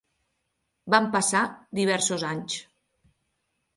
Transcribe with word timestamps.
Van 0.93 1.09
passar 1.17 1.43
diversos 1.81 2.25
anys. 2.33 2.57